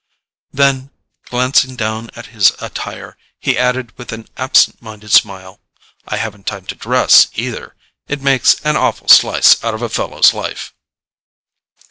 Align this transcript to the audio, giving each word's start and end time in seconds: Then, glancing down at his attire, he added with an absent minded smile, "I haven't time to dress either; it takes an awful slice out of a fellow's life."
Then, 0.51 0.89
glancing 1.25 1.75
down 1.75 2.09
at 2.15 2.25
his 2.33 2.53
attire, 2.59 3.15
he 3.39 3.55
added 3.55 3.95
with 3.99 4.11
an 4.11 4.27
absent 4.35 4.81
minded 4.81 5.11
smile, 5.11 5.59
"I 6.07 6.17
haven't 6.17 6.47
time 6.47 6.65
to 6.65 6.75
dress 6.75 7.27
either; 7.35 7.75
it 8.07 8.23
takes 8.23 8.59
an 8.65 8.75
awful 8.77 9.07
slice 9.09 9.63
out 9.63 9.75
of 9.75 9.83
a 9.83 9.89
fellow's 9.89 10.33
life." 10.33 10.73